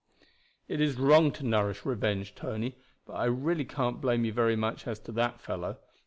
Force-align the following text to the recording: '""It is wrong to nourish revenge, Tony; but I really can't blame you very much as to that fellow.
'""It 0.73 0.81
is 0.81 0.95
wrong 0.97 1.31
to 1.33 1.45
nourish 1.45 1.85
revenge, 1.85 2.33
Tony; 2.33 2.75
but 3.05 3.13
I 3.13 3.25
really 3.25 3.65
can't 3.65 4.01
blame 4.01 4.25
you 4.25 4.33
very 4.33 4.55
much 4.55 4.87
as 4.87 4.97
to 5.01 5.11
that 5.11 5.39
fellow. 5.39 5.77